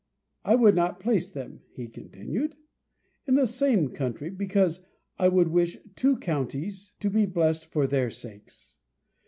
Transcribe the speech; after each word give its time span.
I 0.43 0.55
would 0.55 0.73
not 0.73 0.99
place 0.99 1.29
them," 1.29 1.61
he 1.73 1.87
continued, 1.87 2.55
"in 3.27 3.35
the 3.35 3.45
same 3.45 3.89
county, 3.89 4.31
because 4.31 4.83
I 5.19 5.27
would 5.27 5.49
wish 5.49 5.77
two 5.95 6.17
counties 6.17 6.93
to 7.01 7.09
be 7.11 7.27
blessed 7.27 7.67
for 7.67 7.85
their 7.85 8.09
sakes. 8.09 8.77